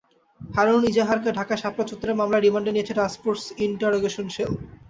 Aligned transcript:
হারুন 0.41 0.81
ইজাহারকে 0.91 1.29
ঢাকার 1.37 1.61
শাপলা 1.63 1.85
চত্বরের 1.85 2.19
মামলায় 2.19 2.43
রিমান্ডে 2.43 2.71
নিয়েছে 2.73 2.93
টাস্কফোর্স 2.95 3.43
ইন্টারগেশন 3.65 4.25
শেল। 4.35 4.51